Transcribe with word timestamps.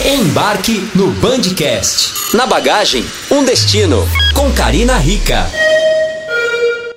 Embarque 0.00 0.80
no 0.96 1.10
Bandcast. 1.20 2.34
Na 2.34 2.46
bagagem, 2.46 3.04
um 3.30 3.44
destino. 3.44 3.98
Com 4.34 4.50
Karina 4.50 4.96
Rica. 4.96 5.44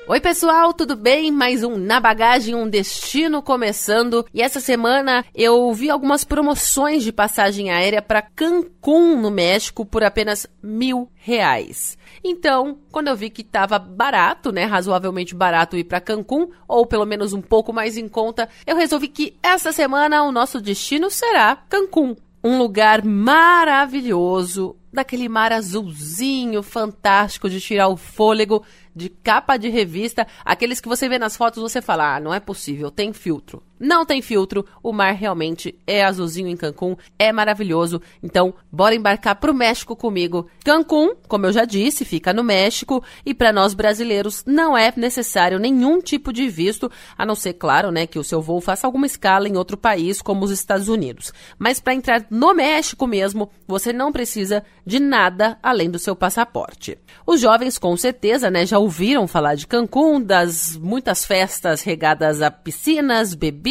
Oi, 0.08 0.22
pessoal, 0.22 0.72
tudo 0.72 0.96
bem? 0.96 1.30
Mais 1.30 1.62
um 1.62 1.78
Na 1.78 2.00
Bagagem, 2.00 2.56
um 2.56 2.70
destino 2.70 3.42
começando. 3.42 4.26
E 4.34 4.42
essa 4.42 4.62
semana 4.62 5.26
eu 5.36 5.74
vi 5.74 5.90
algumas 5.90 6.24
promoções 6.24 7.04
de 7.04 7.12
passagem 7.12 7.70
aérea 7.70 8.02
para 8.02 8.22
Cancún, 8.22 9.20
no 9.20 9.30
México, 9.30 9.86
por 9.86 10.04
apenas 10.04 10.48
mil 10.64 11.10
reais. 11.16 11.98
Então, 12.24 12.78
quando 12.92 13.10
eu 13.10 13.16
vi 13.16 13.30
que 13.30 13.42
estava 13.42 13.78
barato, 13.78 14.52
né, 14.52 14.64
razoavelmente 14.64 15.36
barato 15.36 15.76
ir 15.76 15.84
para 15.84 16.00
Cancún, 16.00 16.50
ou 16.68 16.86
pelo 16.86 17.06
menos 17.06 17.34
um 17.34 17.42
pouco 17.42 17.74
mais 17.74 17.98
em 17.98 18.08
conta, 18.08 18.48
eu 18.66 18.78
resolvi 18.78 19.10
que 19.10 19.36
essa 19.44 19.72
semana 19.74 20.24
o 20.24 20.32
nosso 20.32 20.62
destino 20.62 21.10
será 21.12 21.58
Cancún. 21.68 22.16
Um 22.48 22.60
lugar 22.60 23.04
maravilhoso, 23.04 24.76
daquele 24.94 25.28
mar 25.28 25.52
azulzinho 25.52 26.62
fantástico 26.62 27.50
de 27.50 27.60
tirar 27.60 27.88
o 27.88 27.98
fôlego 27.98 28.64
de 28.96 29.10
capa 29.10 29.58
de 29.58 29.68
revista, 29.68 30.28
aqueles 30.46 30.80
que 30.80 30.88
você 30.88 31.10
vê 31.10 31.18
nas 31.18 31.36
fotos, 31.36 31.60
você 31.60 31.82
fala: 31.82 32.16
ah, 32.16 32.20
não 32.20 32.32
é 32.32 32.40
possível, 32.40 32.92
tem 32.92 33.12
filtro. 33.12 33.64
Não 33.80 34.06
tem 34.06 34.22
filtro, 34.22 34.66
o 34.82 34.94
mar 34.94 35.14
realmente 35.14 35.78
é 35.86 36.04
azulzinho 36.04 36.48
em 36.48 36.56
Cancún, 36.56 36.96
é 37.20 37.32
maravilhoso. 37.32 38.02
Então, 38.24 38.54
bora 38.72 38.96
embarcar 38.96 39.36
pro 39.36 39.54
México 39.54 39.96
comigo. 39.96 40.48
Cancún, 40.64 41.16
como 41.28 41.46
eu 41.46 41.52
já 41.52 41.66
disse, 41.66 42.06
fica 42.06 42.34
no 42.34 42.44
México 42.44 43.04
e 43.26 43.34
para 43.34 43.52
nós 43.52 43.74
brasileiros 43.74 44.44
não 44.46 44.78
é 44.78 44.94
necessário 44.96 45.60
nenhum 45.60 46.00
tipo 46.02 46.32
de 46.32 46.48
visto, 46.48 46.90
a 47.18 47.26
não 47.26 47.36
ser, 47.36 47.54
claro, 47.54 47.92
né, 47.92 48.08
que 48.08 48.18
o 48.18 48.24
seu 48.24 48.42
voo 48.42 48.62
faça 48.62 48.88
alguma 48.88 49.06
escala 49.06 49.48
em 49.48 49.58
outro 49.58 49.76
país, 49.76 50.22
como 50.22 50.46
os 50.46 50.52
Estados 50.52 50.88
Unidos. 50.88 51.34
Mas 51.60 51.80
para 51.80 51.94
entrar 51.94 52.26
no 52.30 52.54
México 52.54 53.06
mesmo, 53.06 53.50
você 53.68 53.92
não 53.92 54.12
precisa 54.12 54.64
de 54.86 55.00
nada 55.00 55.58
além 55.62 55.90
do 55.90 56.00
seu 56.00 56.16
passaporte. 56.16 56.98
Os 57.28 57.42
jovens, 57.42 57.78
com 57.78 57.98
certeza, 57.98 58.50
né, 58.50 58.66
já 58.66 58.80
ouviram 58.80 59.28
falar 59.28 59.56
de 59.56 59.68
Cancún, 59.68 60.22
das 60.22 60.78
muitas 60.78 61.26
festas 61.26 61.82
regadas 61.82 62.42
a 62.42 62.50
piscinas, 62.50 63.34
bebidas, 63.34 63.65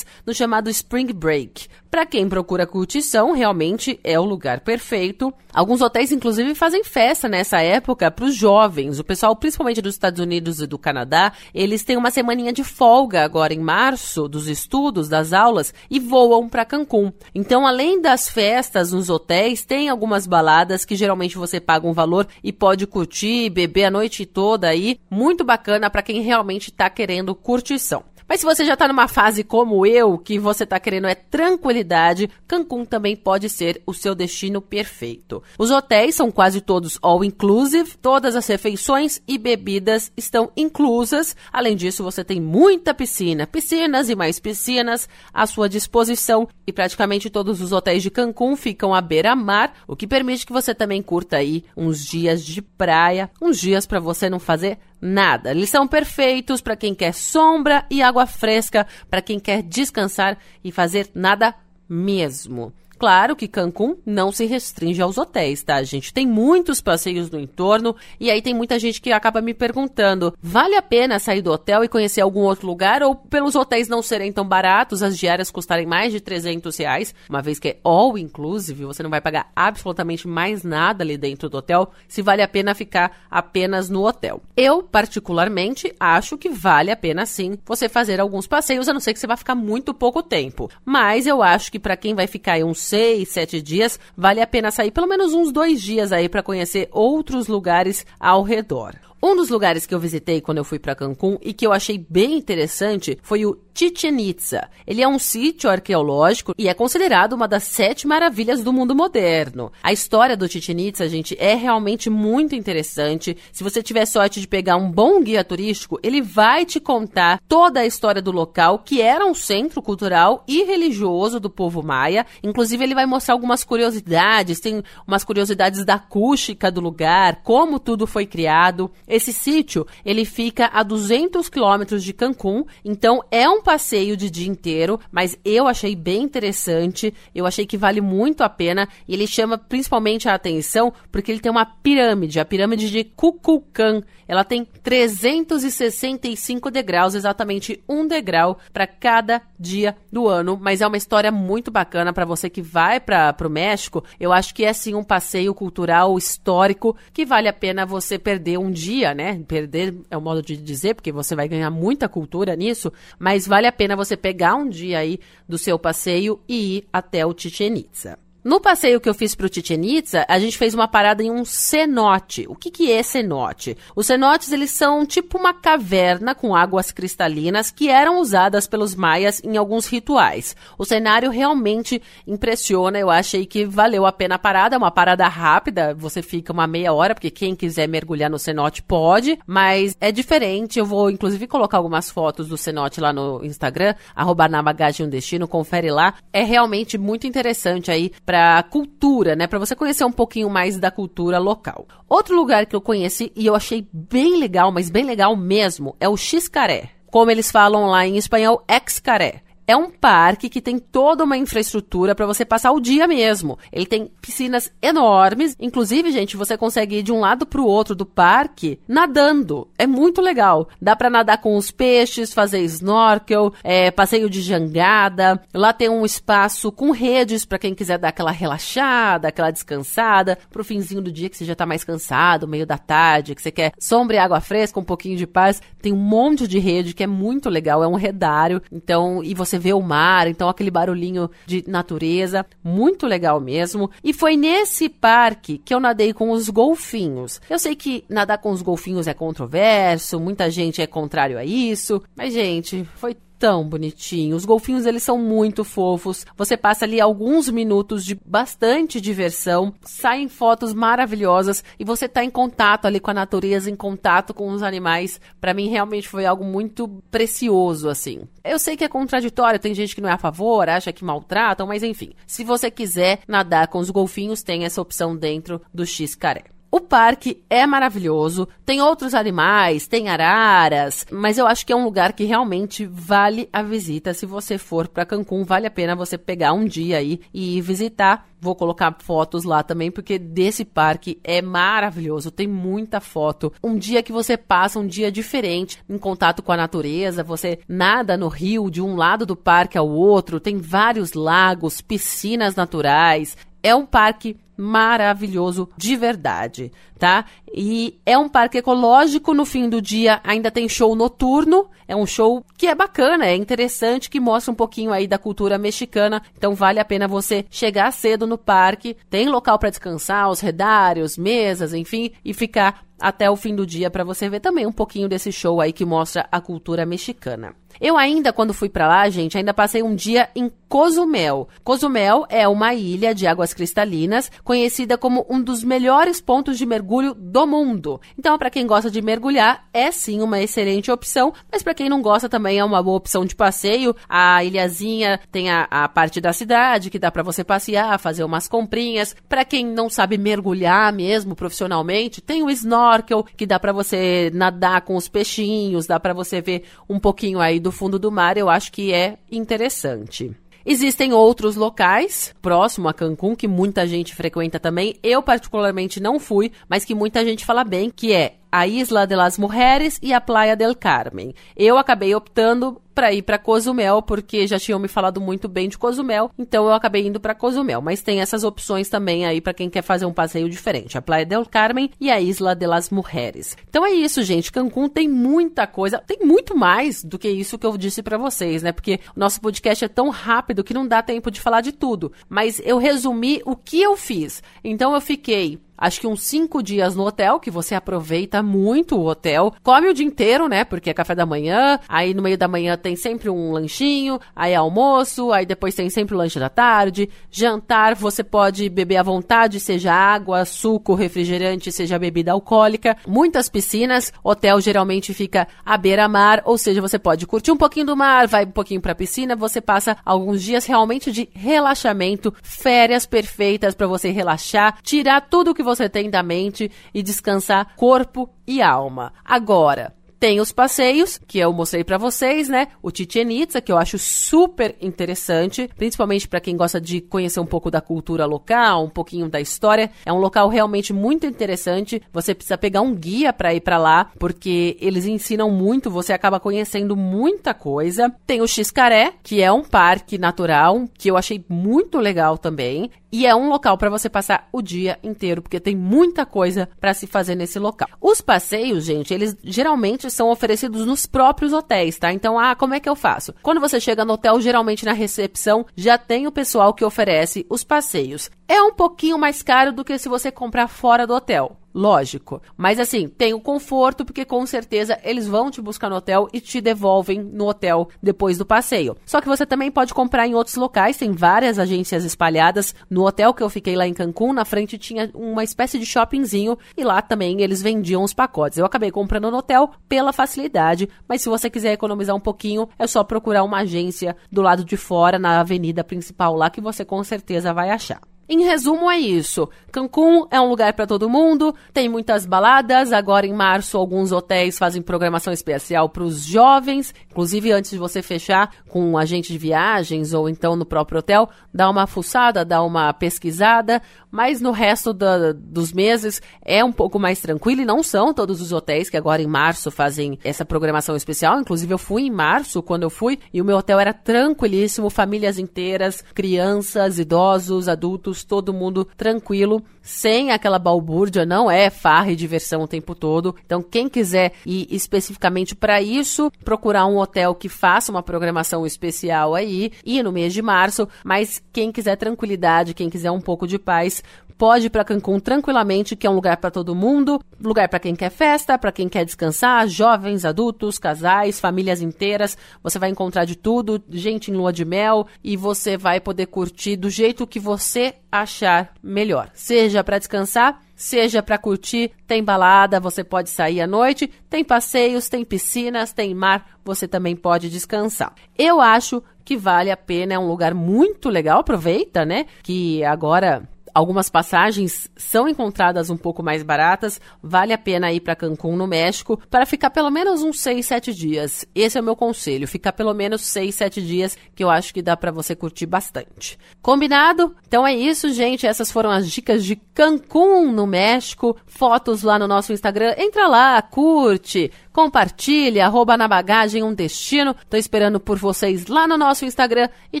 no 0.26 0.34
chamado 0.34 0.68
Spring 0.70 1.12
Break. 1.12 1.68
Para 1.90 2.04
quem 2.04 2.28
procura 2.28 2.66
curtição, 2.66 3.32
realmente 3.32 3.98
é 4.04 4.20
o 4.20 4.24
lugar 4.24 4.60
perfeito. 4.60 5.32
Alguns 5.54 5.80
hotéis, 5.80 6.12
inclusive, 6.12 6.54
fazem 6.54 6.84
festa 6.84 7.28
nessa 7.28 7.62
época 7.62 8.10
para 8.10 8.26
os 8.26 8.34
jovens. 8.34 8.98
O 8.98 9.04
pessoal, 9.04 9.34
principalmente 9.34 9.80
dos 9.80 9.94
Estados 9.94 10.20
Unidos 10.20 10.60
e 10.60 10.66
do 10.66 10.78
Canadá, 10.78 11.32
eles 11.54 11.82
têm 11.84 11.96
uma 11.96 12.10
semaninha 12.10 12.52
de 12.52 12.62
folga 12.62 13.24
agora 13.24 13.54
em 13.54 13.58
março 13.58 14.28
dos 14.28 14.48
estudos, 14.48 15.08
das 15.08 15.32
aulas, 15.32 15.72
e 15.90 15.98
voam 15.98 16.46
para 16.46 16.66
Cancún. 16.66 17.10
Então, 17.34 17.66
além 17.66 18.02
das 18.02 18.28
festas 18.28 18.92
nos 18.92 19.08
hotéis, 19.08 19.64
tem 19.64 19.88
algumas 19.88 20.26
baladas 20.26 20.84
que 20.84 20.94
geralmente 20.94 21.38
você 21.38 21.58
paga 21.58 21.88
um 21.88 21.94
valor 21.94 22.28
e 22.44 22.52
pode 22.52 22.86
curtir, 22.86 23.48
beber 23.48 23.84
a 23.84 23.90
noite 23.90 24.26
toda 24.26 24.68
aí. 24.68 25.00
Muito 25.10 25.42
bacana 25.42 25.88
para 25.88 26.02
quem 26.02 26.20
realmente 26.20 26.68
está 26.70 26.90
querendo 26.90 27.34
curtição. 27.34 28.04
Mas 28.28 28.40
se 28.40 28.46
você 28.46 28.62
já 28.62 28.74
está 28.74 28.86
numa 28.86 29.08
fase 29.08 29.42
como 29.42 29.86
eu, 29.86 30.18
que 30.18 30.38
você 30.38 30.64
está 30.64 30.78
querendo 30.78 31.06
é 31.06 31.14
tranquilidade, 31.14 32.28
Cancún 32.46 32.84
também 32.84 33.16
pode 33.16 33.48
ser 33.48 33.80
o 33.86 33.94
seu 33.94 34.14
destino 34.14 34.60
perfeito. 34.60 35.42
Os 35.58 35.70
hotéis 35.70 36.14
são 36.14 36.30
quase 36.30 36.60
todos 36.60 36.98
all 37.00 37.24
inclusive, 37.24 37.96
todas 37.96 38.36
as 38.36 38.46
refeições 38.46 39.22
e 39.26 39.38
bebidas 39.38 40.12
estão 40.14 40.52
inclusas. 40.54 41.34
Além 41.50 41.74
disso, 41.74 42.04
você 42.04 42.22
tem 42.22 42.38
muita 42.38 42.92
piscina, 42.92 43.46
piscinas 43.46 44.10
e 44.10 44.14
mais 44.14 44.38
piscinas 44.38 45.08
à 45.32 45.46
sua 45.46 45.68
disposição 45.68 46.46
e 46.66 46.72
praticamente 46.72 47.30
todos 47.30 47.62
os 47.62 47.72
hotéis 47.72 48.02
de 48.02 48.10
Cancún 48.10 48.56
ficam 48.56 48.94
à 48.94 49.00
beira-mar, 49.00 49.72
o 49.86 49.96
que 49.96 50.06
permite 50.06 50.44
que 50.44 50.52
você 50.52 50.74
também 50.74 51.00
curta 51.00 51.38
aí 51.38 51.64
uns 51.74 52.04
dias 52.04 52.44
de 52.44 52.60
praia, 52.60 53.30
uns 53.40 53.58
dias 53.58 53.86
para 53.86 53.98
você 53.98 54.28
não 54.28 54.38
fazer 54.38 54.78
nada. 55.00 55.50
Eles 55.50 55.70
são 55.70 55.86
perfeitos 55.86 56.60
para 56.60 56.76
quem 56.76 56.94
quer 56.94 57.12
sombra 57.12 57.84
e 57.90 58.02
água 58.02 58.26
fresca, 58.26 58.86
para 59.10 59.22
quem 59.22 59.38
quer 59.38 59.62
descansar 59.62 60.38
e 60.62 60.72
fazer 60.72 61.10
nada 61.14 61.54
mesmo. 61.88 62.72
Claro 62.98 63.36
que 63.36 63.46
Cancún 63.46 63.96
não 64.04 64.32
se 64.32 64.44
restringe 64.44 65.00
aos 65.00 65.16
hotéis, 65.16 65.62
tá, 65.62 65.80
gente? 65.84 66.12
Tem 66.12 66.26
muitos 66.26 66.80
passeios 66.80 67.30
no 67.30 67.38
entorno 67.38 67.94
e 68.18 68.28
aí 68.28 68.42
tem 68.42 68.52
muita 68.52 68.76
gente 68.78 69.00
que 69.00 69.12
acaba 69.12 69.40
me 69.40 69.54
perguntando: 69.54 70.34
vale 70.42 70.74
a 70.74 70.82
pena 70.82 71.20
sair 71.20 71.40
do 71.40 71.52
hotel 71.52 71.84
e 71.84 71.88
conhecer 71.88 72.20
algum 72.20 72.40
outro 72.40 72.66
lugar 72.66 73.02
ou 73.02 73.14
pelos 73.14 73.54
hotéis 73.54 73.88
não 73.88 74.02
serem 74.02 74.32
tão 74.32 74.46
baratos, 74.46 75.02
as 75.02 75.16
diárias 75.16 75.50
custarem 75.50 75.86
mais 75.86 76.12
de 76.12 76.20
300 76.20 76.76
reais, 76.76 77.14
uma 77.28 77.40
vez 77.40 77.60
que 77.60 77.68
é 77.68 77.78
all 77.84 78.18
inclusive, 78.18 78.84
você 78.84 79.02
não 79.02 79.10
vai 79.10 79.20
pagar 79.20 79.52
absolutamente 79.54 80.26
mais 80.26 80.64
nada 80.64 81.04
ali 81.04 81.16
dentro 81.16 81.48
do 81.48 81.58
hotel, 81.58 81.92
se 82.08 82.20
vale 82.20 82.42
a 82.42 82.48
pena 82.48 82.74
ficar 82.74 83.26
apenas 83.30 83.88
no 83.88 84.06
hotel. 84.06 84.42
Eu, 84.56 84.82
particularmente, 84.82 85.94
acho 86.00 86.36
que 86.36 86.48
vale 86.48 86.90
a 86.90 86.96
pena 86.96 87.24
sim 87.26 87.58
você 87.64 87.88
fazer 87.88 88.20
alguns 88.20 88.46
passeios, 88.48 88.88
a 88.88 88.92
não 88.92 89.00
ser 89.00 89.12
que 89.12 89.20
você 89.20 89.26
vá 89.26 89.36
ficar 89.36 89.54
muito 89.54 89.94
pouco 89.94 90.20
tempo. 90.22 90.68
Mas 90.84 91.26
eu 91.26 91.42
acho 91.42 91.70
que 91.70 91.78
para 91.78 91.96
quem 91.96 92.14
vai 92.14 92.26
ficar 92.26 92.54
aí 92.54 92.64
uns 92.64 92.87
seis, 92.88 93.28
sete 93.28 93.62
dias, 93.62 94.00
vale 94.16 94.40
a 94.40 94.46
pena 94.46 94.70
sair 94.70 94.90
pelo 94.90 95.06
menos 95.06 95.32
uns 95.32 95.52
dois 95.52 95.80
dias 95.80 96.12
aí 96.12 96.28
para 96.28 96.42
conhecer 96.42 96.88
outros 96.90 97.46
lugares 97.46 98.04
ao 98.18 98.42
redor. 98.42 98.94
Um 99.20 99.34
dos 99.34 99.48
lugares 99.48 99.84
que 99.84 99.94
eu 99.94 99.98
visitei 99.98 100.40
quando 100.40 100.58
eu 100.58 100.64
fui 100.64 100.78
para 100.78 100.94
Cancún 100.94 101.38
e 101.42 101.52
que 101.52 101.66
eu 101.66 101.72
achei 101.72 101.98
bem 101.98 102.38
interessante 102.38 103.18
foi 103.20 103.44
o 103.44 103.58
Chichen 103.74 104.20
Itza. 104.20 104.68
Ele 104.86 105.02
é 105.02 105.08
um 105.08 105.18
sítio 105.18 105.70
arqueológico 105.70 106.52
e 106.56 106.68
é 106.68 106.74
considerado 106.74 107.32
uma 107.32 107.48
das 107.48 107.64
sete 107.64 108.06
maravilhas 108.06 108.62
do 108.62 108.72
mundo 108.72 108.94
moderno. 108.94 109.72
A 109.82 109.92
história 109.92 110.36
do 110.36 110.48
Chichen 110.48 110.88
Itza, 110.88 111.08
gente, 111.08 111.36
é 111.38 111.54
realmente 111.54 112.08
muito 112.08 112.54
interessante. 112.54 113.36
Se 113.52 113.64
você 113.64 113.82
tiver 113.82 114.04
sorte 114.06 114.40
de 114.40 114.46
pegar 114.46 114.76
um 114.76 114.90
bom 114.90 115.20
guia 115.20 115.42
turístico, 115.42 115.98
ele 116.02 116.20
vai 116.20 116.64
te 116.64 116.78
contar 116.78 117.40
toda 117.48 117.80
a 117.80 117.86
história 117.86 118.22
do 118.22 118.32
local, 118.32 118.80
que 118.80 119.00
era 119.02 119.26
um 119.26 119.34
centro 119.34 119.82
cultural 119.82 120.44
e 120.46 120.62
religioso 120.62 121.40
do 121.40 121.50
povo 121.50 121.82
maia. 121.82 122.24
Inclusive, 122.42 122.82
ele 122.84 122.94
vai 122.94 123.06
mostrar 123.06 123.34
algumas 123.34 123.64
curiosidades, 123.64 124.60
tem 124.60 124.82
umas 125.06 125.24
curiosidades 125.24 125.84
da 125.84 125.94
acústica 125.94 126.70
do 126.70 126.80
lugar, 126.80 127.42
como 127.42 127.80
tudo 127.80 128.06
foi 128.06 128.26
criado. 128.26 128.90
Esse 129.08 129.32
sítio, 129.32 129.86
ele 130.04 130.24
fica 130.24 130.66
a 130.66 130.82
200 130.82 131.48
quilômetros 131.48 132.04
de 132.04 132.12
Cancún, 132.12 132.64
então 132.84 133.22
é 133.30 133.48
um 133.48 133.62
passeio 133.62 134.16
de 134.16 134.30
dia 134.30 134.48
inteiro, 134.48 135.00
mas 135.10 135.38
eu 135.44 135.66
achei 135.66 135.96
bem 135.96 136.22
interessante, 136.22 137.14
eu 137.34 137.46
achei 137.46 137.66
que 137.66 137.76
vale 137.76 138.00
muito 138.00 138.42
a 138.42 138.48
pena 138.48 138.88
e 139.06 139.14
ele 139.14 139.26
chama 139.26 139.56
principalmente 139.56 140.28
a 140.28 140.34
atenção 140.34 140.92
porque 141.10 141.32
ele 141.32 141.40
tem 141.40 141.50
uma 141.50 141.64
pirâmide, 141.64 142.38
a 142.38 142.44
pirâmide 142.44 142.90
de 142.90 143.04
Kukulkan. 143.04 144.02
Ela 144.26 144.44
tem 144.44 144.66
365 144.82 146.70
degraus, 146.70 147.14
exatamente 147.14 147.82
um 147.88 148.06
degrau 148.06 148.58
para 148.72 148.86
cada 148.86 149.40
dia 149.58 149.96
do 150.12 150.28
ano, 150.28 150.58
mas 150.60 150.82
é 150.82 150.86
uma 150.86 150.98
história 150.98 151.32
muito 151.32 151.70
bacana 151.70 152.12
para 152.12 152.26
você 152.26 152.50
que 152.50 152.60
vai 152.60 153.00
para 153.00 153.34
o 153.42 153.50
México. 153.50 154.04
Eu 154.20 154.32
acho 154.32 154.54
que 154.54 154.64
é 154.64 154.72
sim 154.72 154.94
um 154.94 155.02
passeio 155.02 155.54
cultural 155.54 156.16
histórico 156.18 156.96
que 157.12 157.24
vale 157.24 157.48
a 157.48 157.52
pena 157.52 157.86
você 157.86 158.18
perder 158.18 158.58
um 158.58 158.70
dia, 158.70 158.97
né? 159.14 159.42
Perder 159.46 159.94
é 160.10 160.16
o 160.16 160.20
modo 160.20 160.42
de 160.42 160.56
dizer, 160.56 160.94
porque 160.94 161.12
você 161.12 161.34
vai 161.36 161.46
ganhar 161.48 161.70
muita 161.70 162.08
cultura 162.08 162.56
nisso, 162.56 162.92
mas 163.18 163.46
vale 163.46 163.58
vale 163.58 163.66
a 163.66 163.72
pena 163.72 163.96
você 163.96 164.16
pegar 164.16 164.54
um 164.54 164.68
dia 164.68 165.00
aí 165.00 165.18
do 165.48 165.58
seu 165.58 165.76
passeio 165.78 166.40
e 166.48 166.76
ir 166.76 166.88
até 166.92 167.26
o 167.26 167.34
Chichen 167.36 167.76
Itza. 167.76 168.16
No 168.44 168.60
passeio 168.60 169.00
que 169.00 169.08
eu 169.08 169.14
fiz 169.14 169.34
para 169.34 169.46
o 169.46 169.50
Itza, 169.84 170.24
a 170.28 170.38
gente 170.38 170.56
fez 170.56 170.72
uma 170.72 170.86
parada 170.86 171.24
em 171.24 171.30
um 171.30 171.44
cenote. 171.44 172.46
O 172.48 172.54
que, 172.54 172.70
que 172.70 172.92
é 172.92 173.02
cenote? 173.02 173.76
Os 173.96 174.06
cenotes, 174.06 174.52
eles 174.52 174.70
são 174.70 175.04
tipo 175.04 175.36
uma 175.36 175.52
caverna 175.52 176.36
com 176.36 176.54
águas 176.54 176.92
cristalinas 176.92 177.72
que 177.72 177.88
eram 177.88 178.20
usadas 178.20 178.68
pelos 178.68 178.94
maias 178.94 179.42
em 179.42 179.56
alguns 179.56 179.86
rituais. 179.86 180.54
O 180.78 180.84
cenário 180.84 181.30
realmente 181.30 182.00
impressiona, 182.26 182.96
eu 182.98 183.10
achei 183.10 183.44
que 183.44 183.64
valeu 183.64 184.06
a 184.06 184.12
pena 184.12 184.36
a 184.36 184.38
parada, 184.38 184.76
é 184.76 184.78
uma 184.78 184.92
parada 184.92 185.26
rápida, 185.26 185.92
você 185.92 186.22
fica 186.22 186.52
uma 186.52 186.66
meia 186.66 186.92
hora, 186.92 187.16
porque 187.16 187.30
quem 187.30 187.56
quiser 187.56 187.88
mergulhar 187.88 188.30
no 188.30 188.38
cenote 188.38 188.82
pode, 188.82 189.36
mas 189.48 189.96
é 190.00 190.12
diferente, 190.12 190.78
eu 190.78 190.86
vou 190.86 191.10
inclusive 191.10 191.48
colocar 191.48 191.78
algumas 191.78 192.08
fotos 192.08 192.46
do 192.48 192.56
cenote 192.56 193.00
lá 193.00 193.12
no 193.12 193.44
Instagram, 193.44 193.96
arroba 194.14 194.46
na 194.48 194.62
bagagem 194.62 195.04
um 195.04 195.10
destino, 195.10 195.48
confere 195.48 195.90
lá. 195.90 196.14
É 196.32 196.44
realmente 196.44 196.96
muito 196.96 197.26
interessante 197.26 197.90
aí 197.90 198.12
para 198.28 198.62
cultura, 198.64 199.34
né? 199.34 199.46
Para 199.46 199.58
você 199.58 199.74
conhecer 199.74 200.04
um 200.04 200.12
pouquinho 200.12 200.50
mais 200.50 200.76
da 200.76 200.90
cultura 200.90 201.38
local. 201.38 201.86
Outro 202.06 202.36
lugar 202.36 202.66
que 202.66 202.76
eu 202.76 202.80
conheci 202.80 203.32
e 203.34 203.46
eu 203.46 203.54
achei 203.54 203.88
bem 203.90 204.38
legal, 204.38 204.70
mas 204.70 204.90
bem 204.90 205.02
legal 205.02 205.34
mesmo, 205.34 205.96
é 205.98 206.06
o 206.06 206.14
Xcaré. 206.14 206.90
Como 207.10 207.30
eles 207.30 207.50
falam 207.50 207.86
lá 207.86 208.06
em 208.06 208.18
espanhol, 208.18 208.62
Excaré. 208.68 209.40
É 209.68 209.76
um 209.76 209.90
parque 209.90 210.48
que 210.48 210.62
tem 210.62 210.78
toda 210.78 211.24
uma 211.24 211.36
infraestrutura 211.36 212.14
para 212.14 212.24
você 212.24 212.42
passar 212.42 212.72
o 212.72 212.80
dia 212.80 213.06
mesmo. 213.06 213.58
Ele 213.70 213.84
tem 213.84 214.10
piscinas 214.22 214.72
enormes, 214.80 215.54
inclusive, 215.60 216.10
gente, 216.10 216.38
você 216.38 216.56
consegue 216.56 216.96
ir 216.96 217.02
de 217.02 217.12
um 217.12 217.20
lado 217.20 217.44
para 217.44 217.60
o 217.60 217.66
outro 217.66 217.94
do 217.94 218.06
parque 218.06 218.80
nadando. 218.88 219.68
É 219.76 219.86
muito 219.86 220.22
legal. 220.22 220.70
Dá 220.80 220.96
para 220.96 221.10
nadar 221.10 221.42
com 221.42 221.54
os 221.54 221.70
peixes, 221.70 222.32
fazer 222.32 222.60
snorkel, 222.62 223.52
é, 223.62 223.90
passeio 223.90 224.30
de 224.30 224.40
jangada. 224.40 225.38
Lá 225.52 225.74
tem 225.74 225.90
um 225.90 226.02
espaço 226.02 226.72
com 226.72 226.90
redes 226.90 227.44
para 227.44 227.58
quem 227.58 227.74
quiser 227.74 227.98
dar 227.98 228.08
aquela 228.08 228.30
relaxada, 228.30 229.28
aquela 229.28 229.50
descansada, 229.50 230.38
pro 230.50 230.64
finzinho 230.64 231.02
do 231.02 231.12
dia 231.12 231.28
que 231.28 231.36
você 231.36 231.44
já 231.44 231.54
tá 231.54 231.66
mais 231.66 231.84
cansado, 231.84 232.48
meio 232.48 232.66
da 232.66 232.78
tarde, 232.78 233.34
que 233.34 233.42
você 233.42 233.50
quer 233.50 233.72
sombra 233.78 234.16
e 234.16 234.18
água 234.18 234.40
fresca, 234.40 234.80
um 234.80 234.84
pouquinho 234.84 235.18
de 235.18 235.26
paz. 235.26 235.60
Tem 235.82 235.92
um 235.92 235.96
monte 235.96 236.48
de 236.48 236.58
rede 236.58 236.94
que 236.94 237.02
é 237.02 237.06
muito 237.06 237.50
legal, 237.50 237.84
é 237.84 237.86
um 237.86 237.96
redário. 237.96 238.62
Então, 238.72 239.22
e 239.22 239.34
você 239.34 239.57
vê 239.58 239.72
o 239.72 239.80
mar, 239.80 240.26
então 240.26 240.48
aquele 240.48 240.70
barulhinho 240.70 241.30
de 241.46 241.64
natureza, 241.66 242.46
muito 242.62 243.06
legal 243.06 243.40
mesmo. 243.40 243.90
E 244.02 244.12
foi 244.12 244.36
nesse 244.36 244.88
parque 244.88 245.58
que 245.58 245.74
eu 245.74 245.80
nadei 245.80 246.12
com 246.12 246.30
os 246.30 246.48
golfinhos. 246.48 247.40
Eu 247.48 247.58
sei 247.58 247.74
que 247.74 248.04
nadar 248.08 248.38
com 248.38 248.50
os 248.50 248.62
golfinhos 248.62 249.06
é 249.06 249.14
controverso, 249.14 250.20
muita 250.20 250.50
gente 250.50 250.80
é 250.80 250.86
contrário 250.86 251.38
a 251.38 251.44
isso, 251.44 252.02
mas 252.16 252.32
gente, 252.32 252.84
foi 252.96 253.16
tão 253.38 253.68
bonitinho. 253.68 254.36
Os 254.36 254.44
golfinhos, 254.44 254.86
eles 254.86 255.02
são 255.02 255.18
muito 255.18 255.64
fofos. 255.64 256.26
Você 256.36 256.56
passa 256.56 256.84
ali 256.84 257.00
alguns 257.00 257.48
minutos 257.48 258.04
de 258.04 258.18
bastante 258.26 259.00
diversão, 259.00 259.72
saem 259.82 260.28
fotos 260.28 260.74
maravilhosas 260.74 261.62
e 261.78 261.84
você 261.84 262.06
está 262.06 262.24
em 262.24 262.30
contato 262.30 262.86
ali 262.86 263.00
com 263.00 263.10
a 263.10 263.14
natureza, 263.14 263.70
em 263.70 263.76
contato 263.76 264.34
com 264.34 264.50
os 264.50 264.62
animais. 264.62 265.20
Para 265.40 265.54
mim, 265.54 265.68
realmente 265.68 266.08
foi 266.08 266.26
algo 266.26 266.44
muito 266.44 266.88
precioso, 267.10 267.88
assim. 267.88 268.22
Eu 268.42 268.58
sei 268.58 268.76
que 268.76 268.84
é 268.84 268.88
contraditório, 268.88 269.60
tem 269.60 269.74
gente 269.74 269.94
que 269.94 270.00
não 270.00 270.08
é 270.08 270.12
a 270.12 270.18
favor, 270.18 270.68
acha 270.68 270.92
que 270.92 271.04
maltratam, 271.04 271.66
mas 271.66 271.82
enfim. 271.82 272.12
Se 272.26 272.42
você 272.42 272.70
quiser 272.70 273.20
nadar 273.28 273.68
com 273.68 273.78
os 273.78 273.90
golfinhos, 273.90 274.42
tem 274.42 274.64
essa 274.64 274.80
opção 274.80 275.16
dentro 275.16 275.60
do 275.72 275.86
X-Caré. 275.86 276.57
O 276.70 276.80
parque 276.80 277.42
é 277.48 277.66
maravilhoso, 277.66 278.46
tem 278.66 278.82
outros 278.82 279.14
animais, 279.14 279.88
tem 279.88 280.10
araras, 280.10 281.06
mas 281.10 281.38
eu 281.38 281.46
acho 281.46 281.64
que 281.64 281.72
é 281.72 281.76
um 281.76 281.84
lugar 281.84 282.12
que 282.12 282.24
realmente 282.24 282.84
vale 282.84 283.48
a 283.50 283.62
visita. 283.62 284.12
Se 284.12 284.26
você 284.26 284.58
for 284.58 284.86
para 284.86 285.06
Cancún, 285.06 285.44
vale 285.44 285.66
a 285.66 285.70
pena 285.70 285.96
você 285.96 286.18
pegar 286.18 286.52
um 286.52 286.66
dia 286.66 286.98
aí 286.98 287.20
e 287.32 287.58
visitar. 287.62 288.28
Vou 288.40 288.54
colocar 288.54 288.94
fotos 289.00 289.42
lá 289.44 289.62
também, 289.62 289.90
porque 289.90 290.16
desse 290.18 290.64
parque 290.64 291.18
é 291.24 291.42
maravilhoso, 291.42 292.30
tem 292.30 292.46
muita 292.46 293.00
foto. 293.00 293.52
Um 293.64 293.76
dia 293.76 294.02
que 294.02 294.12
você 294.12 294.36
passa, 294.36 294.78
um 294.78 294.86
dia 294.86 295.10
diferente, 295.10 295.82
em 295.88 295.98
contato 295.98 296.42
com 296.42 296.52
a 296.52 296.56
natureza, 296.56 297.24
você 297.24 297.58
nada 297.66 298.16
no 298.16 298.28
rio 298.28 298.70
de 298.70 298.80
um 298.80 298.94
lado 298.94 299.26
do 299.26 299.34
parque 299.34 299.76
ao 299.76 299.88
outro, 299.88 300.38
tem 300.38 300.58
vários 300.58 301.14
lagos, 301.14 301.80
piscinas 301.80 302.54
naturais. 302.54 303.36
É 303.62 303.74
um 303.74 303.86
parque 303.86 304.36
maravilhoso 304.58 305.68
de 305.76 305.94
verdade, 305.94 306.72
tá? 306.98 307.24
E 307.54 307.96
é 308.04 308.18
um 308.18 308.28
parque 308.28 308.58
ecológico, 308.58 309.32
no 309.32 309.44
fim 309.44 309.68
do 309.68 309.80
dia 309.80 310.20
ainda 310.24 310.50
tem 310.50 310.68
show 310.68 310.96
noturno, 310.96 311.70
é 311.86 311.94
um 311.94 312.04
show 312.04 312.44
que 312.56 312.66
é 312.66 312.74
bacana, 312.74 313.24
é 313.24 313.36
interessante, 313.36 314.10
que 314.10 314.18
mostra 314.18 314.50
um 314.50 314.56
pouquinho 314.56 314.92
aí 314.92 315.06
da 315.06 315.16
cultura 315.16 315.56
mexicana, 315.58 316.20
então 316.36 316.56
vale 316.56 316.80
a 316.80 316.84
pena 316.84 317.06
você 317.06 317.46
chegar 317.48 317.92
cedo 317.92 318.26
no 318.26 318.36
parque, 318.36 318.96
tem 319.08 319.28
local 319.28 319.60
para 319.60 319.70
descansar, 319.70 320.28
os 320.28 320.40
redários, 320.40 321.16
mesas, 321.16 321.72
enfim, 321.72 322.10
e 322.24 322.34
ficar 322.34 322.84
até 322.98 323.30
o 323.30 323.36
fim 323.36 323.54
do 323.54 323.64
dia 323.64 323.88
para 323.90 324.02
você 324.02 324.28
ver 324.28 324.40
também 324.40 324.66
um 324.66 324.72
pouquinho 324.72 325.08
desse 325.08 325.30
show 325.30 325.60
aí 325.60 325.72
que 325.72 325.84
mostra 325.84 326.26
a 326.32 326.40
cultura 326.40 326.84
mexicana. 326.84 327.54
Eu 327.80 327.96
ainda, 327.96 328.32
quando 328.32 328.54
fui 328.54 328.68
para 328.68 328.88
lá, 328.88 329.08
gente, 329.08 329.36
ainda 329.38 329.54
passei 329.54 329.82
um 329.82 329.94
dia 329.94 330.28
em 330.34 330.50
Cozumel. 330.68 331.48
Cozumel 331.64 332.26
é 332.28 332.46
uma 332.46 332.74
ilha 332.74 333.14
de 333.14 333.26
águas 333.26 333.54
cristalinas, 333.54 334.30
conhecida 334.44 334.98
como 334.98 335.24
um 335.28 335.40
dos 335.40 335.64
melhores 335.64 336.20
pontos 336.20 336.58
de 336.58 336.66
mergulho 336.66 337.14
do 337.14 337.46
mundo. 337.46 338.00
Então, 338.18 338.36
para 338.36 338.50
quem 338.50 338.66
gosta 338.66 338.90
de 338.90 339.00
mergulhar, 339.00 339.66
é 339.72 339.90
sim 339.90 340.20
uma 340.20 340.40
excelente 340.40 340.90
opção, 340.90 341.32
mas 341.50 341.62
para 341.62 341.74
quem 341.74 341.88
não 341.88 342.02
gosta 342.02 342.28
também 342.28 342.58
é 342.58 342.64
uma 342.64 342.82
boa 342.82 342.98
opção 342.98 343.24
de 343.24 343.34
passeio. 343.34 343.96
A 344.08 344.44
ilhazinha 344.44 345.18
tem 345.32 345.50
a, 345.50 345.66
a 345.70 345.88
parte 345.88 346.20
da 346.20 346.32
cidade 346.32 346.90
que 346.90 346.98
dá 346.98 347.10
para 347.10 347.22
você 347.22 347.42
passear, 347.42 347.98
fazer 347.98 348.24
umas 348.24 348.46
comprinhas. 348.46 349.16
Para 349.28 349.44
quem 349.44 349.64
não 349.64 349.88
sabe 349.88 350.18
mergulhar 350.18 350.92
mesmo 350.92 351.34
profissionalmente, 351.34 352.20
tem 352.20 352.42
o 352.42 352.50
snorkel 352.50 353.24
que 353.36 353.46
dá 353.46 353.58
para 353.58 353.72
você 353.72 354.30
nadar 354.34 354.82
com 354.82 354.96
os 354.96 355.08
peixinhos, 355.08 355.86
dá 355.86 355.98
para 355.98 356.12
você 356.12 356.42
ver 356.42 356.64
um 356.88 356.98
pouquinho 356.98 357.40
aí 357.40 357.58
do 357.58 357.67
fundo 357.72 357.98
do 357.98 358.10
mar. 358.10 358.36
Eu 358.36 358.48
acho 358.48 358.72
que 358.72 358.92
é 358.92 359.18
interessante. 359.30 360.34
Existem 360.70 361.14
outros 361.14 361.56
locais 361.56 362.34
próximo 362.42 362.88
a 362.88 362.92
Cancún 362.92 363.34
que 363.34 363.48
muita 363.48 363.86
gente 363.86 364.14
frequenta 364.14 364.60
também. 364.60 364.96
Eu 365.02 365.22
particularmente 365.22 365.98
não 365.98 366.20
fui, 366.20 366.52
mas 366.68 366.84
que 366.84 366.94
muita 366.94 367.24
gente 367.24 367.46
fala 367.46 367.64
bem, 367.64 367.88
que 367.88 368.12
é 368.12 368.34
a 368.52 368.66
Isla 368.66 369.06
de 369.06 369.16
las 369.16 369.38
Mujeres 369.38 369.98
e 370.02 370.12
a 370.12 370.20
Playa 370.20 370.54
del 370.54 370.74
Carmen. 370.74 371.34
Eu 371.56 371.78
acabei 371.78 372.14
optando 372.14 372.80
para 372.98 373.12
ir 373.12 373.22
para 373.22 373.38
Cozumel, 373.38 374.02
porque 374.02 374.44
já 374.44 374.58
tinham 374.58 374.80
me 374.80 374.88
falado 374.88 375.20
muito 375.20 375.46
bem 375.46 375.68
de 375.68 375.78
Cozumel, 375.78 376.32
então 376.36 376.66
eu 376.66 376.72
acabei 376.72 377.06
indo 377.06 377.20
para 377.20 377.32
Cozumel. 377.32 377.80
Mas 377.80 378.02
tem 378.02 378.20
essas 378.20 378.42
opções 378.42 378.88
também 378.88 379.24
aí 379.24 379.40
para 379.40 379.54
quem 379.54 379.70
quer 379.70 379.82
fazer 379.82 380.04
um 380.04 380.12
passeio 380.12 380.50
diferente: 380.50 380.98
a 380.98 381.02
Playa 381.02 381.24
del 381.24 381.46
Carmen 381.46 381.92
e 382.00 382.10
a 382.10 382.20
Isla 382.20 382.56
de 382.56 382.66
las 382.66 382.90
Mujeres. 382.90 383.56
Então 383.70 383.86
é 383.86 383.92
isso, 383.92 384.20
gente. 384.24 384.50
Cancún 384.50 384.88
tem 384.88 385.08
muita 385.08 385.64
coisa, 385.64 386.02
tem 386.04 386.26
muito 386.26 386.56
mais 386.56 387.04
do 387.04 387.16
que 387.16 387.28
isso 387.28 387.56
que 387.56 387.66
eu 387.66 387.76
disse 387.76 388.02
para 388.02 388.18
vocês, 388.18 388.64
né? 388.64 388.72
Porque 388.72 388.98
o 389.14 389.20
nosso 389.20 389.40
podcast 389.40 389.84
é 389.84 389.88
tão 389.88 390.08
rápido 390.08 390.64
que 390.64 390.74
não 390.74 390.84
dá 390.84 391.00
tempo 391.00 391.30
de 391.30 391.40
falar 391.40 391.60
de 391.60 391.70
tudo. 391.70 392.10
Mas 392.28 392.60
eu 392.64 392.78
resumi 392.78 393.40
o 393.46 393.54
que 393.54 393.80
eu 393.80 393.96
fiz. 393.96 394.42
Então 394.64 394.92
eu 394.92 395.00
fiquei 395.00 395.60
acho 395.78 396.00
que 396.00 396.06
uns 396.06 396.22
cinco 396.22 396.60
dias 396.60 396.96
no 396.96 397.06
hotel, 397.06 397.38
que 397.38 397.50
você 397.50 397.74
aproveita 397.74 398.42
muito 398.42 398.96
o 398.96 399.06
hotel. 399.06 399.54
Come 399.62 399.88
o 399.88 399.94
dia 399.94 400.04
inteiro, 400.04 400.48
né? 400.48 400.64
Porque 400.64 400.90
é 400.90 400.94
café 400.94 401.14
da 401.14 401.24
manhã, 401.24 401.78
aí 401.88 402.12
no 402.12 402.22
meio 402.22 402.36
da 402.36 402.48
manhã 402.48 402.76
tem 402.76 402.87
sempre 402.96 403.30
um 403.30 403.52
lanchinho, 403.52 404.18
aí 404.34 404.54
almoço, 404.54 405.32
aí 405.32 405.44
depois 405.44 405.74
tem 405.74 405.90
sempre 405.90 406.14
o 406.14 406.18
lanche 406.18 406.38
da 406.38 406.48
tarde. 406.48 407.08
Jantar, 407.30 407.94
você 407.94 408.22
pode 408.22 408.68
beber 408.68 408.96
à 408.96 409.02
vontade, 409.02 409.60
seja 409.60 409.92
água, 409.92 410.44
suco, 410.44 410.94
refrigerante, 410.94 411.72
seja 411.72 411.98
bebida 411.98 412.32
alcoólica. 412.32 412.96
Muitas 413.06 413.48
piscinas, 413.48 414.12
hotel 414.22 414.60
geralmente 414.60 415.12
fica 415.14 415.48
à 415.64 415.76
beira-mar, 415.76 416.42
ou 416.44 416.56
seja, 416.58 416.80
você 416.80 416.98
pode 416.98 417.26
curtir 417.26 417.50
um 417.50 417.56
pouquinho 417.56 417.86
do 417.86 417.96
mar, 417.96 418.26
vai 418.26 418.44
um 418.44 418.50
pouquinho 418.50 418.80
pra 418.80 418.94
piscina, 418.94 419.36
você 419.36 419.60
passa 419.60 419.96
alguns 420.04 420.42
dias 420.42 420.66
realmente 420.66 421.10
de 421.10 421.28
relaxamento, 421.32 422.34
férias 422.42 423.06
perfeitas 423.06 423.74
para 423.74 423.86
você 423.86 424.10
relaxar, 424.10 424.78
tirar 424.82 425.20
tudo 425.22 425.54
que 425.54 425.62
você 425.62 425.88
tem 425.88 426.10
da 426.10 426.22
mente 426.22 426.70
e 426.92 427.02
descansar 427.02 427.74
corpo 427.76 428.28
e 428.46 428.62
alma. 428.62 429.12
Agora, 429.24 429.97
tem 430.18 430.40
os 430.40 430.52
passeios, 430.52 431.20
que 431.26 431.38
eu 431.38 431.52
mostrei 431.52 431.84
para 431.84 431.98
vocês, 431.98 432.48
né? 432.48 432.68
O 432.82 432.90
Chichen 432.90 433.30
Itza, 433.42 433.60
que 433.60 433.70
eu 433.70 433.78
acho 433.78 433.98
super 433.98 434.74
interessante, 434.80 435.68
principalmente 435.76 436.26
para 436.26 436.40
quem 436.40 436.56
gosta 436.56 436.80
de 436.80 437.00
conhecer 437.00 437.40
um 437.40 437.46
pouco 437.46 437.70
da 437.70 437.80
cultura 437.80 438.26
local, 438.26 438.84
um 438.84 438.90
pouquinho 438.90 439.28
da 439.28 439.40
história. 439.40 439.90
É 440.04 440.12
um 440.12 440.18
local 440.18 440.48
realmente 440.48 440.92
muito 440.92 441.26
interessante. 441.26 442.02
Você 442.12 442.34
precisa 442.34 442.58
pegar 442.58 442.80
um 442.80 442.94
guia 442.94 443.32
para 443.32 443.54
ir 443.54 443.60
para 443.60 443.78
lá, 443.78 444.10
porque 444.18 444.76
eles 444.80 445.06
ensinam 445.06 445.50
muito, 445.50 445.90
você 445.90 446.12
acaba 446.12 446.40
conhecendo 446.40 446.96
muita 446.96 447.54
coisa. 447.54 448.12
Tem 448.26 448.40
o 448.40 448.46
Xcaré, 448.46 449.12
que 449.22 449.42
é 449.42 449.52
um 449.52 449.62
parque 449.62 450.18
natural, 450.18 450.84
que 450.98 451.10
eu 451.10 451.16
achei 451.16 451.44
muito 451.48 451.98
legal 451.98 452.36
também. 452.36 452.90
E 453.10 453.26
é 453.26 453.34
um 453.34 453.48
local 453.48 453.78
para 453.78 453.88
você 453.88 454.08
passar 454.10 454.48
o 454.52 454.60
dia 454.60 454.98
inteiro, 455.02 455.40
porque 455.40 455.58
tem 455.58 455.74
muita 455.74 456.26
coisa 456.26 456.68
para 456.78 456.92
se 456.92 457.06
fazer 457.06 457.34
nesse 457.34 457.58
local. 457.58 457.88
Os 458.00 458.20
passeios, 458.20 458.84
gente, 458.84 459.14
eles 459.14 459.34
geralmente 459.42 460.07
são 460.12 460.30
oferecidos 460.30 460.86
nos 460.86 461.06
próprios 461.06 461.52
hotéis, 461.52 461.98
tá? 461.98 462.12
Então, 462.12 462.38
ah, 462.38 462.54
como 462.54 462.74
é 462.74 462.80
que 462.80 462.88
eu 462.88 462.96
faço? 462.96 463.34
Quando 463.42 463.60
você 463.60 463.80
chega 463.80 464.04
no 464.04 464.14
hotel, 464.14 464.40
geralmente 464.40 464.84
na 464.84 464.92
recepção 464.92 465.66
já 465.76 465.98
tem 465.98 466.26
o 466.26 466.32
pessoal 466.32 466.72
que 466.74 466.84
oferece 466.84 467.46
os 467.48 467.64
passeios. 467.64 468.30
É 468.48 468.62
um 468.62 468.72
pouquinho 468.72 469.18
mais 469.18 469.42
caro 469.42 469.72
do 469.72 469.84
que 469.84 469.98
se 469.98 470.08
você 470.08 470.32
comprar 470.32 470.68
fora 470.68 471.06
do 471.06 471.14
hotel 471.14 471.58
lógico. 471.78 472.42
Mas 472.56 472.80
assim, 472.80 473.08
tem 473.08 473.32
o 473.32 473.40
conforto, 473.40 474.04
porque 474.04 474.24
com 474.24 474.44
certeza 474.44 474.98
eles 475.04 475.28
vão 475.28 475.48
te 475.50 475.60
buscar 475.60 475.88
no 475.88 475.96
hotel 475.96 476.28
e 476.32 476.40
te 476.40 476.60
devolvem 476.60 477.22
no 477.22 477.46
hotel 477.46 477.88
depois 478.02 478.36
do 478.36 478.44
passeio. 478.44 478.96
Só 479.06 479.20
que 479.20 479.28
você 479.28 479.46
também 479.46 479.70
pode 479.70 479.94
comprar 479.94 480.26
em 480.26 480.34
outros 480.34 480.56
locais, 480.56 480.96
tem 480.96 481.12
várias 481.12 481.58
agências 481.58 482.04
espalhadas. 482.04 482.74
No 482.90 483.06
hotel 483.06 483.32
que 483.32 483.42
eu 483.42 483.48
fiquei 483.48 483.76
lá 483.76 483.86
em 483.86 483.94
Cancún, 483.94 484.32
na 484.32 484.44
frente 484.44 484.76
tinha 484.76 485.08
uma 485.14 485.44
espécie 485.44 485.78
de 485.78 485.86
shoppingzinho 485.86 486.58
e 486.76 486.82
lá 486.82 487.00
também 487.00 487.40
eles 487.42 487.62
vendiam 487.62 488.02
os 488.02 488.12
pacotes. 488.12 488.58
Eu 488.58 488.66
acabei 488.66 488.90
comprando 488.90 489.30
no 489.30 489.38
hotel 489.38 489.70
pela 489.88 490.12
facilidade, 490.12 490.88
mas 491.08 491.22
se 491.22 491.28
você 491.28 491.48
quiser 491.48 491.72
economizar 491.72 492.16
um 492.16 492.20
pouquinho, 492.20 492.68
é 492.76 492.86
só 492.88 493.04
procurar 493.04 493.44
uma 493.44 493.58
agência 493.58 494.16
do 494.32 494.42
lado 494.42 494.64
de 494.64 494.76
fora, 494.76 495.18
na 495.18 495.40
avenida 495.40 495.84
principal 495.84 496.34
lá, 496.34 496.50
que 496.50 496.60
você 496.60 496.84
com 496.84 497.02
certeza 497.04 497.52
vai 497.54 497.70
achar. 497.70 498.00
Em 498.28 498.42
resumo, 498.42 498.90
é 498.90 498.98
isso. 498.98 499.48
Cancún 499.72 500.26
é 500.30 500.38
um 500.38 500.48
lugar 500.48 500.74
para 500.74 500.86
todo 500.86 501.08
mundo, 501.08 501.54
tem 501.72 501.88
muitas 501.88 502.26
baladas. 502.26 502.92
Agora, 502.92 503.26
em 503.26 503.32
março, 503.32 503.78
alguns 503.78 504.12
hotéis 504.12 504.58
fazem 504.58 504.82
programação 504.82 505.32
especial 505.32 505.88
para 505.88 506.02
os 506.02 506.24
jovens. 506.24 506.94
Inclusive, 507.10 507.52
antes 507.52 507.70
de 507.70 507.78
você 507.78 508.02
fechar 508.02 508.50
com 508.68 508.82
um 508.82 508.98
agente 508.98 509.32
de 509.32 509.38
viagens 509.38 510.12
ou 510.12 510.28
então 510.28 510.56
no 510.56 510.66
próprio 510.66 510.98
hotel, 510.98 511.30
dá 511.54 511.70
uma 511.70 511.86
fuçada, 511.86 512.44
dá 512.44 512.62
uma 512.62 512.92
pesquisada. 512.92 513.80
Mas 514.10 514.40
no 514.40 514.50
resto 514.50 514.92
da, 514.92 515.32
dos 515.32 515.72
meses 515.72 516.20
é 516.42 516.64
um 516.64 516.72
pouco 516.72 516.98
mais 516.98 517.20
tranquilo 517.20 517.60
e 517.60 517.66
não 517.66 517.82
são 517.82 518.14
todos 518.14 518.40
os 518.40 518.52
hotéis 518.52 518.88
que 518.88 518.96
agora 518.96 519.22
em 519.22 519.26
março 519.26 519.70
fazem 519.70 520.18
essa 520.24 520.44
programação 520.44 520.96
especial. 520.96 521.40
Inclusive, 521.40 521.74
eu 521.74 521.78
fui 521.78 522.02
em 522.02 522.10
março 522.10 522.62
quando 522.62 522.84
eu 522.84 522.90
fui 522.90 523.18
e 523.32 523.40
o 523.40 523.44
meu 523.44 523.56
hotel 523.56 523.78
era 523.78 523.92
tranquilíssimo, 523.92 524.90
famílias 524.90 525.38
inteiras, 525.38 526.02
crianças, 526.14 526.98
idosos, 526.98 527.68
adultos, 527.68 528.24
todo 528.24 528.52
mundo 528.52 528.86
tranquilo, 528.96 529.62
sem 529.82 530.30
aquela 530.30 530.58
balbúrdia, 530.58 531.24
não 531.24 531.50
é 531.50 531.70
farra 531.70 532.12
e 532.12 532.16
diversão 532.16 532.62
o 532.62 532.68
tempo 532.68 532.94
todo. 532.94 533.34
Então, 533.44 533.62
quem 533.62 533.88
quiser 533.88 534.32
ir 534.44 534.66
especificamente 534.70 535.54
para 535.54 535.80
isso, 535.80 536.30
procurar 536.44 536.86
um 536.86 536.98
hotel 536.98 537.34
que 537.34 537.48
faça 537.48 537.90
uma 537.90 538.02
programação 538.02 538.66
especial 538.66 539.34
aí, 539.34 539.72
e 539.84 540.02
no 540.02 540.12
mês 540.12 540.32
de 540.32 540.42
março, 540.42 540.86
mas 541.04 541.42
quem 541.52 541.72
quiser 541.72 541.96
tranquilidade, 541.96 542.74
quem 542.74 542.90
quiser 542.90 543.10
um 543.10 543.20
pouco 543.20 543.46
de 543.46 543.58
paz, 543.58 543.97
pode 544.38 544.66
ir 544.66 544.70
para 544.70 544.84
Cancún 544.84 545.18
tranquilamente, 545.18 545.96
que 545.96 546.06
é 546.06 546.10
um 546.10 546.14
lugar 546.14 546.36
para 546.36 546.50
todo 546.50 546.74
mundo, 546.74 547.20
lugar 547.40 547.68
para 547.68 547.80
quem 547.80 547.96
quer 547.96 548.10
festa, 548.10 548.56
para 548.56 548.70
quem 548.70 548.88
quer 548.88 549.04
descansar, 549.04 549.66
jovens, 549.66 550.24
adultos, 550.24 550.78
casais, 550.78 551.40
famílias 551.40 551.82
inteiras. 551.82 552.38
Você 552.62 552.78
vai 552.78 552.88
encontrar 552.88 553.24
de 553.24 553.34
tudo, 553.36 553.82
gente 553.90 554.30
em 554.30 554.34
lua 554.34 554.52
de 554.52 554.64
mel 554.64 555.08
e 555.22 555.36
você 555.36 555.76
vai 555.76 555.98
poder 556.00 556.26
curtir 556.26 556.76
do 556.76 556.88
jeito 556.88 557.26
que 557.26 557.40
você 557.40 557.96
achar 558.10 558.72
melhor. 558.80 559.28
Seja 559.34 559.82
para 559.82 559.98
descansar, 559.98 560.62
seja 560.76 561.20
para 561.20 561.36
curtir, 561.36 561.90
tem 562.06 562.22
balada, 562.22 562.78
você 562.78 563.02
pode 563.02 563.30
sair 563.30 563.60
à 563.60 563.66
noite, 563.66 564.08
tem 564.30 564.44
passeios, 564.44 565.08
tem 565.08 565.24
piscinas, 565.24 565.92
tem 565.92 566.14
mar, 566.14 566.58
você 566.64 566.86
também 566.86 567.16
pode 567.16 567.50
descansar. 567.50 568.14
Eu 568.38 568.60
acho 568.60 569.02
que 569.24 569.36
vale 569.36 569.70
a 569.70 569.76
pena, 569.76 570.14
é 570.14 570.18
um 570.18 570.28
lugar 570.28 570.54
muito 570.54 571.10
legal, 571.10 571.40
aproveita, 571.40 572.06
né? 572.06 572.26
Que 572.42 572.82
agora 572.84 573.46
Algumas 573.78 574.10
passagens 574.10 574.90
são 574.96 575.28
encontradas 575.28 575.88
um 575.88 575.96
pouco 575.96 576.20
mais 576.20 576.42
baratas. 576.42 577.00
Vale 577.22 577.52
a 577.52 577.58
pena 577.58 577.92
ir 577.92 578.00
para 578.00 578.16
Cancún, 578.16 578.56
no 578.56 578.66
México, 578.66 579.20
para 579.30 579.46
ficar 579.46 579.70
pelo 579.70 579.88
menos 579.88 580.20
uns 580.20 580.40
6, 580.40 580.66
7 580.66 580.92
dias. 580.92 581.46
Esse 581.54 581.78
é 581.78 581.80
o 581.80 581.84
meu 581.84 581.94
conselho, 581.94 582.48
ficar 582.48 582.72
pelo 582.72 582.92
menos 582.92 583.20
6, 583.20 583.54
7 583.54 583.80
dias, 583.80 584.18
que 584.34 584.42
eu 584.42 584.50
acho 584.50 584.74
que 584.74 584.82
dá 584.82 584.96
para 584.96 585.12
você 585.12 585.36
curtir 585.36 585.64
bastante. 585.64 586.36
Combinado? 586.60 587.36
Então 587.46 587.64
é 587.64 587.72
isso, 587.72 588.12
gente. 588.12 588.48
Essas 588.48 588.72
foram 588.72 588.90
as 588.90 589.08
dicas 589.08 589.44
de 589.44 589.54
Cancún, 589.54 590.50
no 590.50 590.66
México. 590.66 591.36
Fotos 591.46 592.02
lá 592.02 592.18
no 592.18 592.26
nosso 592.26 592.52
Instagram. 592.52 592.96
Entra 592.98 593.28
lá, 593.28 593.62
curte, 593.62 594.50
compartilha, 594.72 595.66
arroba 595.66 595.96
na 595.96 596.08
bagagem 596.08 596.64
um 596.64 596.74
destino. 596.74 597.32
Tô 597.48 597.56
esperando 597.56 598.00
por 598.00 598.18
vocês 598.18 598.66
lá 598.66 598.88
no 598.88 598.98
nosso 598.98 599.24
Instagram 599.24 599.68
e 599.92 600.00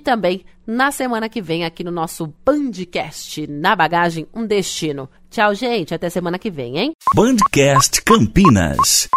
também 0.00 0.44
na 0.68 0.92
semana 0.92 1.30
que 1.30 1.40
vem 1.40 1.64
aqui 1.64 1.82
no 1.82 1.90
nosso 1.90 2.30
Bandcast. 2.44 3.46
Na 3.46 3.74
bagagem, 3.74 4.26
um 4.34 4.46
destino. 4.46 5.08
Tchau, 5.30 5.54
gente. 5.54 5.94
Até 5.94 6.10
semana 6.10 6.38
que 6.38 6.50
vem, 6.50 6.76
hein? 6.78 6.92
Bandcast 7.14 8.02
Campinas. 8.02 9.08